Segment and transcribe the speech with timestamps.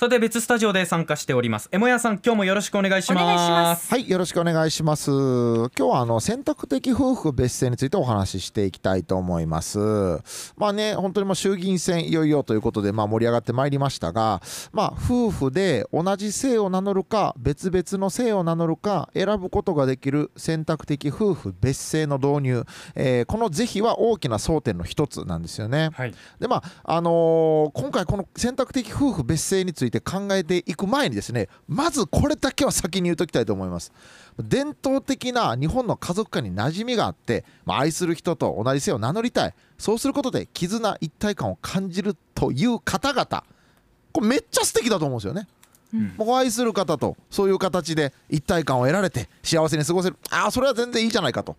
[0.00, 1.68] さて別スタジオで参加しております。
[1.72, 3.90] エモヤさん今日もよろしくお願いします。
[3.90, 5.10] はいよろしくお願いします。
[5.10, 9.78] 今日はあの選択的夫婦別姓についてお話ししていきたいと思います。
[10.56, 14.40] まあね本当にもう衆議院選いよいよということでまあ盛り上がってまいりましたが
[14.72, 33.92] まあ夫婦で同じ姓を名乗るか別々の姓を名乗るか選ぶことができる選択的夫婦別姓の導入、えー、この是非は大きな争点の一つなんですよね、はい、でまああのー、今回この選択的夫婦別姓についていて考えていく前にですねまずこれだけは先に言うときたいと思います。
[34.38, 39.54] 伝統的な日本の家族間に馴染みがあって、まあ、愛する人と同じ姓を名乗りたい。
[39.76, 43.44] そうすることで絆一体感を感じるという方々。
[44.12, 45.48] これめっちゃ素敵だと思うんですよね。
[45.92, 50.16] うん、もう愛する方とそういう形で一体感を得られて幸せに過ごせる。
[50.30, 51.56] ああそれは全然いいじゃないかと。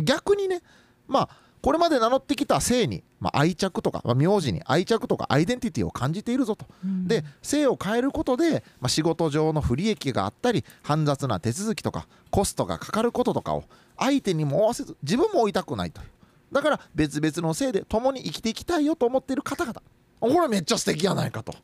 [0.00, 0.62] 逆にね
[1.08, 1.28] まあ
[1.62, 13.64] これまで名乗ってきた性に、まあ、愛着とか、まあ、名字に愛着とかアイデンティティを感じているぞと、うん、で性を変えることで、まあ、仕事上の不利益があったり煩雑な手続きとかコストがかかることとかを
[13.96, 16.08] 相手にも合わせず自分も追いたくないという。
[16.50, 19.80] だから別々の性で共に生きていきたいよと思っている方々。
[20.20, 21.54] これめっちゃ素敵やないかと。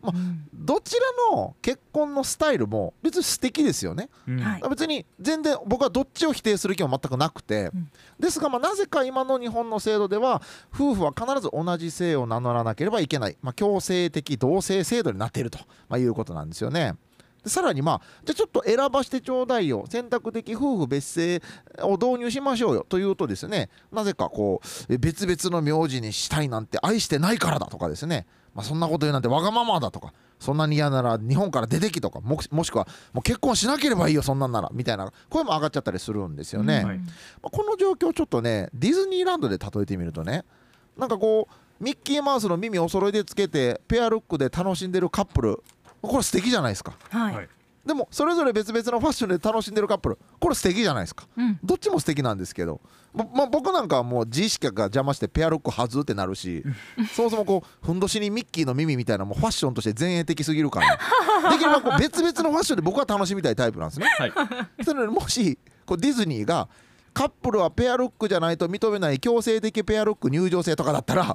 [0.00, 0.12] まあ、
[0.54, 10.40] どちらの結婚のスタイルも別に素敵ですよね、うん、別に全然僕はどっちを否定する気も全くなくて、うん、ですがまあなぜか今の日本の制度では
[10.72, 16.94] 夫婦は必ず同じ姓を名乗らなければいけない、まあ、強制的同性制度になっていると、まあ、いうことなんですよね。
[17.42, 19.84] でさらにまあじゃあちょっと選ばしてちょうだいよ。
[19.88, 21.40] 選択的夫婦別姓
[21.88, 22.86] を導入しましょうよ。
[22.88, 36.88] というとですねなぜかこう別々の名字にしたいなんて愛してないからだとかですねまあ、そんなこと言うなんてわがままだとかそんなに嫌なら日本から出てきとかもしくはもう結婚しなければいいよそんなんならみたいな声も上がっちゃったりするんですよね、うん。
[36.88, 37.04] はい、ま
[37.44, 40.44] あ、この状況をちょっとねディズニーランドで例えてみるとね
[40.96, 45.62] なんかこうミッキーマウスの耳お揃いでつけてペアルックで楽しんでるカップル
[46.02, 47.48] これ素敵じゃないですか、はい、
[47.86, 52.80] でもそれぞれ別々のファッションで楽しんでるカップルこれ素敵じゃないですか、うん、どっちも素敵なんですけど、
[53.18, 56.62] まま僕なんかはもう自意識が邪魔してペアルックはずってなるし
[57.14, 60.98] そもそもこうふんどしにミッキーの耳みたいなもうファッションとして前衛的すぎるから
[61.50, 64.06] できればこう別々のファッションで僕は楽しみたいタイプなんですね。
[64.06, 64.32] はい、
[64.84, 66.68] それもしこうディズニーが
[67.12, 71.34] カップルはペアルックじゃないと認めない強制的ペアルック入場制とかだったら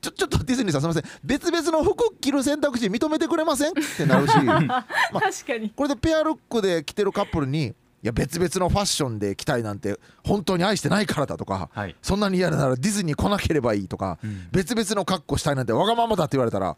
[0.00, 1.20] ちょちょっとディズニーさんすみません。
[1.22, 5.70] 別々の服着る選択肢認めてくれませんってなるし、 まあ、確かに。
[5.70, 16.76] これでペアルックで着てるカップルにいや別々のファッションで着たいなんて本当に愛してないからだとか、はい、そんなに嫌ならディズニー来なければいいとか、うん、別々の格好したいなんてわがままだって言われたら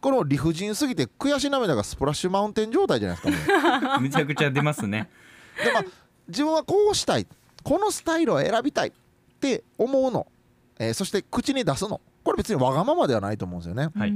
[0.00, 5.10] この理不尽すぎて悔し涙がスプラッシュマウンテン状態じゃないですかめ ちゃくちゃ出ますね。
[5.62, 5.84] でまあ
[6.28, 7.26] 自分はこうしたい。
[7.62, 8.92] このスタイルを選びたいっ
[9.40, 10.26] て思うの、
[10.78, 12.00] えー、そして口に出すの。
[12.24, 13.90] これ別にわがままではないと思うんですよね。
[13.94, 14.14] はい、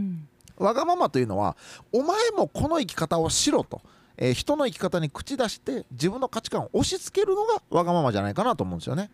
[0.57, 1.57] わがままというのは
[1.93, 3.83] お前もこの生き方をしろと、
[4.17, 9.11] えー、人の生き方に口出して自分の価値観を押し付けるのがわがままじゃないかなと思うんですよね。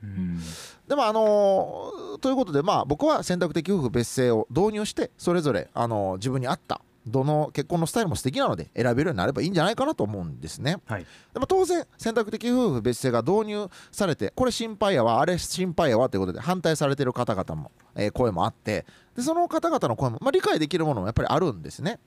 [0.89, 10.77] でもあのー、ということでまあ僕は選択的夫婦別姓を導入してそれぞれ、あのー、自分に合ったどの結婚のスタイルも素敵なので選べるようになればいいんじゃないかなと思うんですね。
[10.87, 18.85] はい、でも当然選択的夫婦別姓が導入されてこれ心配やわあれ心配やわということで反対されてる方々も、えー、声もあって
[19.17, 21.99] でその方々の声も、まあ、理解できるものもやっぱりあるんですね。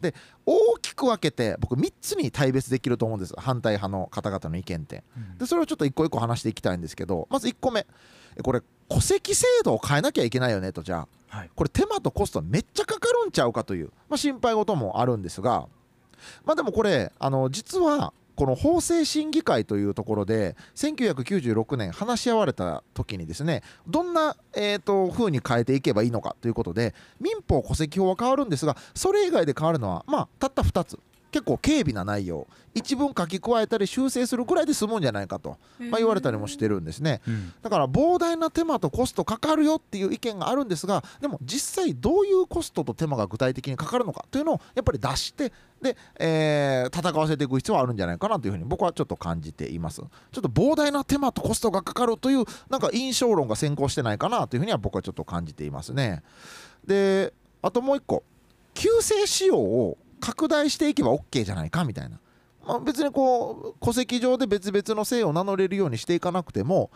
[0.00, 0.14] で
[0.46, 3.34] 大きく分けて僕3つに大別できると思うんです。
[3.36, 5.02] 反対派の方々の意見って。
[5.38, 7.86] でそれをちょっと一個一個話していきたいんですけどまず1個目。
[8.42, 10.82] これ戸籍制度を変えなきゃいけないよねと。
[10.82, 15.66] じゃあ、はい、これ手間とコストめっちゃかかるんちゃうかという、まあ、心配事もあるんですが。
[16.44, 31.00] まあでもこれあの実はこの法制審議会というところで1996年話し合われた時にですねどんな、えーと、風に変えていけばいいのかということで民法戸籍法は変わるんですがそれ以外で変わるのはまあたった2つ。
[31.30, 32.46] 結構軽微な内容。
[32.74, 45.52] 一文書き加えたり修正するぐらいで済むんじゃないかと、まあ、言われたりもしてるんですね、うん、だから膨大な手間とコストかかるよっていう意見があるんですがでも実際どういうコストと手間が具体的にかかるのかというのをやっぱり出して
[45.82, 50.02] で、えー、戦わせていく必要はあるんじゃないかなというふうに僕はちょっと感じています。
[50.02, 50.06] ちょ
[50.40, 56.22] っと膨大な手間とコストがかかるというなんか印象論が先行してないかなというふうには僕はちょっと感じていますね。
[56.84, 57.32] で
[57.62, 58.24] あともう一個。
[58.74, 62.20] 旧姓使用を拡大していけば OK じゃないかみたいな、
[62.66, 66.90] まあ、別にこう戸籍上で別々の姓を名乗れるようにしていかなくても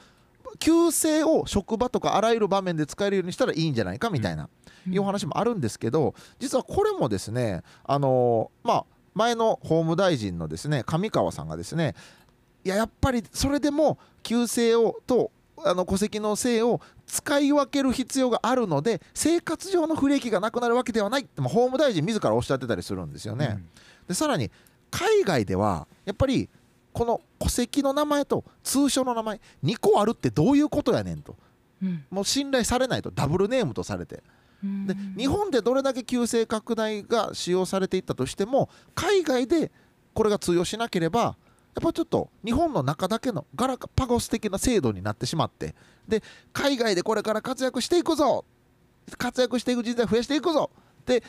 [0.58, 4.48] 旧姓を職場とかあらゆる場面で使えるようにしたらいいんじゃないかみたいな、
[4.88, 8.84] いう話もあるんですけど実はこれもですねあのまあ
[9.14, 11.94] 前の法務大臣のですね上川さんがですね
[12.64, 15.30] いややっぱりそれでも旧姓をと
[15.64, 23.48] あの戸籍の姓を使い分ける必要があるので生活上の不利益がなくなるわけではないって法務大臣自らおっしゃってたりするんですよね。
[23.52, 23.70] うん、
[24.08, 24.50] でさらに
[24.90, 26.48] 海外ではやっぱり
[26.92, 31.36] この戸籍の名前と通称の名前2個あるってどういうことやねんと、
[31.82, 34.22] うん、もう信頼されないとダブルネームとされて。
[34.62, 39.72] で日本でどれだけ旧姓拡大が使用されていったとしても海外で
[40.14, 41.36] これが通用しなければ
[41.74, 45.74] やっぱちょっと日本の中だけのガラパゴス的な制度になってしまって
[46.06, 46.22] で
[46.52, 48.44] 海外でこれから活躍していくぞ
[49.16, 50.70] 活躍していく人材増やしていくぞ
[51.02, 51.22] って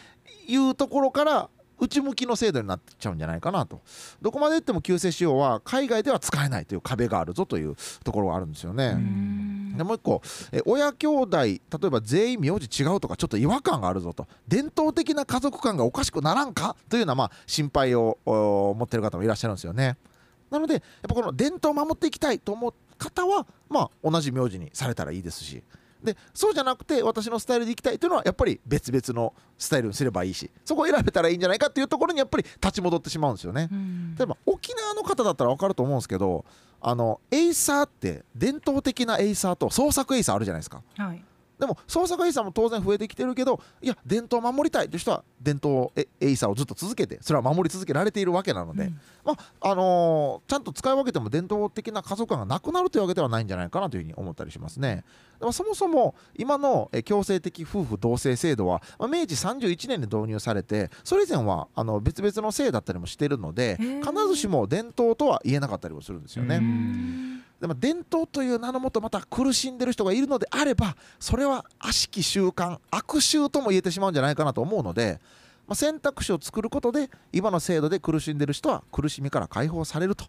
[0.48, 1.50] いうところから
[1.80, 3.82] 内向きの制度になっちゃうんじゃないかなと
[4.22, 8.96] どこまでいっても旧姓使用は海外では使えないという壁があるぞというところがあるんですよね。
[9.76, 19.98] でもう一個え親兄弟例えば全員名字違うとかちょっと違和感があるぞと伝統的な家族観がおかしくならんかというようなまあ心配を持ってる方もいらっしゃるんですよね。
[20.54, 25.64] なのでやっぱこの伝統を守っていきたいと思う方はまあ同じ名字にされたらいいですし
[26.04, 33.70] でそうじゃなくて私のスタイルでいきたいというのはやっぱり別々のスタイルにすればいいしそこを選べたらいいんじゃないかっていうところにやっぱり立ち戻ってしまうんですよね。
[34.18, 36.46] 例えば沖縄の方だったら分かると思うんですけど
[36.82, 40.84] あのエイサーって伝統的なエイサーと創作エイサーあるじゃないですか。
[40.98, 41.24] はい
[41.60, 55.04] でも創作エイサーも当然増えてきてるけどいや伝統を守りたいという人は伝統エイサーをずっと続けてそれは守り続けられているわけなので、うん、まああのー、ちゃんと使い分けても伝統的な家族観がなくなるというわけではないんじゃないかなというふうに思ったりしますね。
[55.40, 67.33] でもそもそも今の強制的夫婦同姓制度は、まあ、明治31年に導入されてそれ以前はあの別々の姓だったりもしているので必ずしも伝統とは言えなかったりもするんですよね。
[67.64, 75.22] でも伝統という名のもとまた苦しんでる人がいるのであればそれは悪しき習慣悪習とも言えてしまうんじゃないかなと思うので、
[75.66, 80.26] まあ、選択肢を作ることで今の制度で苦しんでる人は苦しみから解放されると。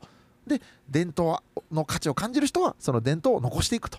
[0.47, 1.39] で伝統
[1.73, 3.99] の価値を感じる人はその伝統を残していくと。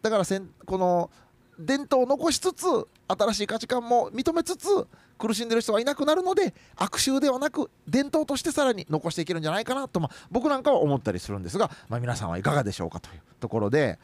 [0.00, 0.24] だから
[0.64, 1.10] この
[1.58, 2.64] 伝統を残しつつ
[3.08, 4.86] 新しい価値観も認めつつ
[5.22, 14.00] 苦しんでる人はいなくなるので悪臭ではなく伝統としてさらに残していけるんじゃないかなと、まあ、僕なんかは思ったりするんですが、まあ、皆さんはいかがでしょうかというところで。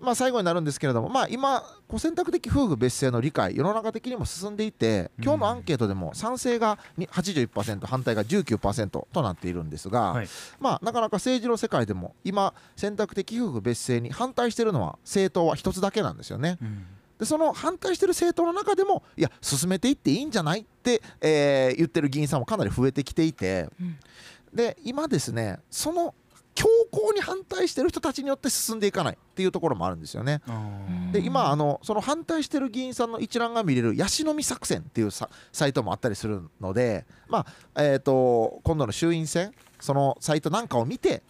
[0.00, 1.62] まあ、最後になるんですけれども、まあ、今
[1.96, 10.28] 選択的夫婦別姓の理解世の中的にも進んでいて今日のアンケートでも賛成が81%反対が19%となっているんですが、はい、
[10.58, 16.58] まあ、なかなか政治の世界でも今選択的夫婦別姓に反対しているのは政党は1つだけなんですよね。
[16.60, 16.86] うん
[17.18, 23.96] でその反対してる政党の中でもいや進めていっていいんじゃないって、えー、言ってる議員さんもかなり増えてきていて、うん、
[24.52, 26.14] で今ですねその
[26.54, 30.42] 強硬に反対してる人たちによって進んでいかないっていうところもあるんですよね。
[31.10, 35.28] で今あのその反対してる議員さんの一覧が見れるヤシの実作戦っていうサ
[35.66, 41.22] イトもあったりするので、まあえーと今度の衆院選そのサイトなんかを見て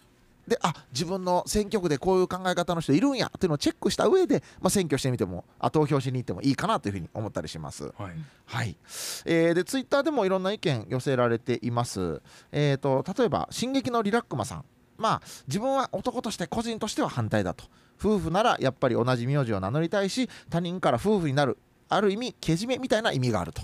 [0.47, 7.85] であ自分の選挙区でこういう考え方の人いるんやというのをチェックした上で、まあ、選挙してみてもあ投票しに行ってもいいかなというふうに思ったりします。
[7.85, 7.93] はい、
[8.45, 8.75] はい、
[9.25, 12.21] えー、でツイッターでもいろんな意見寄せられています。
[12.51, 14.65] えーと、例えば「進撃のリラックマさん」
[14.97, 17.65] まあ自分は男として個人としては反対だと。
[17.99, 21.57] 夫婦ならやっぱり同じ名字を名乗りたいし他人から夫婦になる
[21.87, 23.61] ある意味けじめみたいな意味があると。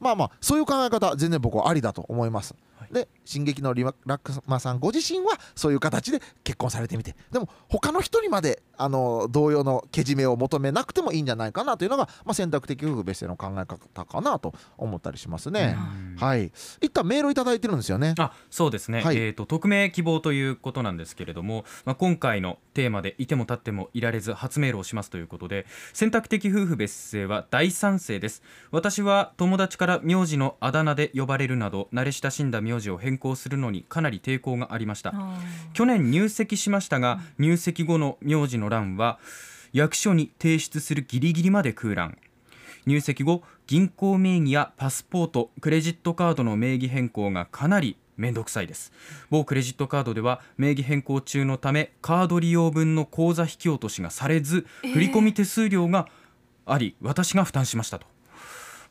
[0.00, 2.54] まあまあそういう考え方全然僕はありだと思います
[2.92, 7.14] で「進撃のリラックマさん」ご自身はそういう形で結婚されてみて。
[7.30, 15.76] でも他の人にまであの同様のけじめを求めなくてもいいんじゃないかなというのが、まあ、選択的夫婦別姓の考え方かなと思ったりしますね。
[16.16, 16.52] はい。
[16.80, 18.14] 一旦メールを頂いてるんですよね。
[18.18, 28.42] あそうですね、はい、えーと、匿名希望ということなんですけれども、まあ、今回のテーマでいても立ってもいられず初メールをしますということで選択的夫婦別姓は大賛成です。
[28.70, 35.14] 私は友達から名字のあだ名で呼ばれるなど慣れ親しんだ名字を変更するのにかなり抵抗がありました。
[35.72, 39.18] 去年入籍しましたが入籍後の名字の欄は
[39.72, 42.18] 役所に提出するギリギリまで空欄。
[42.86, 48.92] 入籍後銀行名義やパスポートクレジットカードの名義変更がかなりめんどくさいです。
[49.30, 56.08] 某クレジットカードでは名義変更中のためカード利用分の口座引き落としがされず、振込手数料が
[56.66, 58.06] あり私が負担しましたと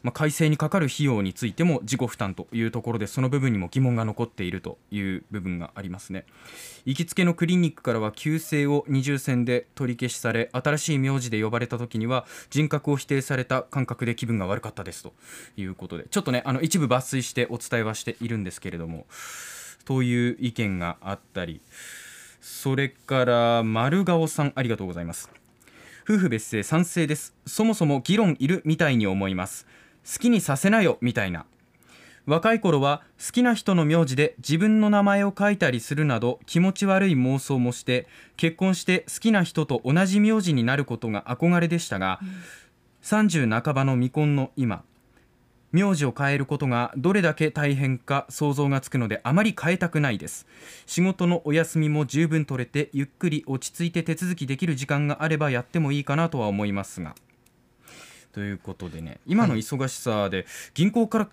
[0.03, 6.25] まあ、改正にかかる費用についても自己負担というところでその部分にも疑問が残っているという部分がありますね。
[6.85, 15.13] 行きつけのクリニックからは旧姓を二重線で取り消しされ新しい名字で呼ばれた時には人格を否定された感覚で気分が悪かったですと
[15.57, 19.05] いうことでちょっとねあの一部抜粋してお伝えはしているんですけれども
[19.83, 21.61] という意見があったり
[22.41, 25.29] それから丸顔さんありがとうございます。
[26.09, 27.35] 夫婦別姓賛成です。
[27.45, 29.67] そもそも議論いるみたいに思います。
[30.11, 31.45] 好きにさせなよみたいな。
[32.25, 42.19] 若い頃は好きな人の名字で自分の名前を書いたりするなど気持ち悪い妄想もして結婚して好きな人と同じ名字になることが憧れでしたが、
[43.03, 44.83] 30半ばの未婚の今
[45.71, 50.47] 名字を変えることがどれだけ大変か想像がつくのであまり変えたくないです。
[50.85, 57.15] 仕事のお休みも十分取れてゆっくり落ち着いて手続きできる時間があればやってもいいかなとは思いますが。
[58.37, 61.27] ということでね今の忙しさで銀行から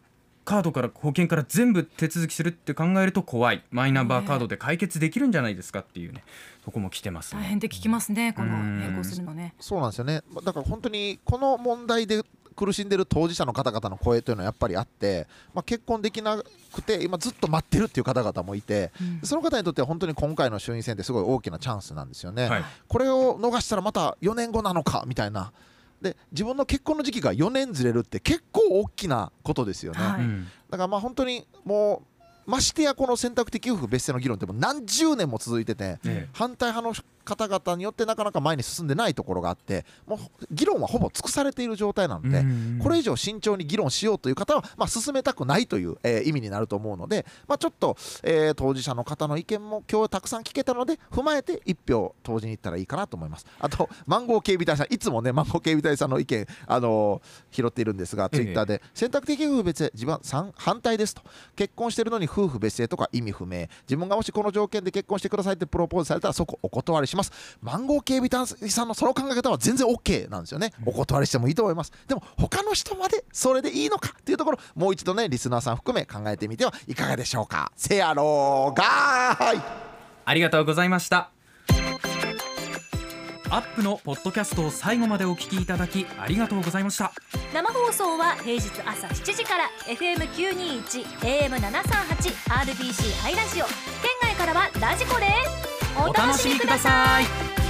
[0.46, 3.62] カードから保険から全部手続きするって考えると怖い。
[3.70, 6.25] マイナンバーカードで解決できるんじゃないですかっていうね
[6.64, 9.54] そこも来てます、ね、大変で聞きますね、このうん並行するのね。
[9.61, 10.23] そうなんですよね。
[10.42, 12.23] だから本当にこの問題で
[12.56, 16.42] 苦しんでる当事者の方々の声というのはやっぱりあって、まあ、結婚できな
[16.73, 19.26] くて今ずっと待ってるっていう方々もいてうん。
[19.26, 22.49] その方にとっては本当に今回の衆院選ってすごい大きなチャンスなんですよね。
[22.49, 22.64] はい。
[22.88, 25.52] これを逃したらまた4年後なのかみたいな
[26.00, 30.00] で自分の結婚の時期が4年ずれるって結構大きなことですよね。
[30.00, 30.20] はい。
[30.20, 30.46] うん。
[30.70, 32.02] だからまあ本当にも
[32.46, 36.28] うましてやこの選択的夫婦別姓の議論ってもう何十年も続いてて、え。
[36.32, 53.47] 反対派の方々によってなかなか前に進んでないところがあってもう議論はほぼ尽くされている状態なので、うんこれ以上慎重に議論しようという方は、まあ、進めたくないという、えー意味になると思うので、まあ、ちょっと、えー当事者の方の意見も今日たくさん聞けたので踏まえて1票投じに行ったらいいかなと思います。
[53.59, 58.37] あとマンゴー警備隊さんいつもねマンゴー警備隊さんの意見、あのー拾っているんですがええ。
[58.37, 61.23] ツイッターで、選択的夫婦別姓自分反対ですと。
[61.57, 63.66] 結婚してるのに夫婦別姓とか意味不明。
[63.87, 67.33] 自分がもしこの条件で結婚してくださいってプロポーズされたらそこお断りします。
[67.61, 70.73] マンゴー警備隊さんのその考え方は全然 OK なんですよね。
[70.85, 71.92] お断りしてもいいと思います。
[72.06, 77.73] でも他の人までそれでいいのかっていうところもう一度ねリスナーさん含め考えてみてはいかがでしょうか。
[77.76, 79.61] せやろがーい。
[80.26, 81.30] ありがとうございました。
[83.50, 87.12] アップのポッドキャストを最後までお聞きいただきありがとうございました。
[87.52, 93.66] 生放送は平日朝7時から FM921 AM738 RBC ハイラジオ。
[93.66, 93.75] 県
[94.23, 95.26] 外からはラジコで
[95.68, 97.63] すお楽しみください。